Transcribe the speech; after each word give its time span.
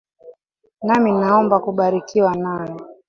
Nami 0.85 1.11
naomba 1.19 1.55
kubarikiwa 1.65 2.31
nawe. 2.43 2.75